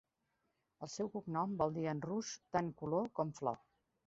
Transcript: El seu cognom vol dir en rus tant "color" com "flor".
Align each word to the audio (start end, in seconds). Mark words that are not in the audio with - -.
El 0.87 0.89
seu 0.93 1.11
cognom 1.15 1.53
vol 1.59 1.75
dir 1.75 1.85
en 1.93 2.01
rus 2.07 2.33
tant 2.57 2.73
"color" 2.81 3.07
com 3.21 3.37
"flor". 3.43 3.63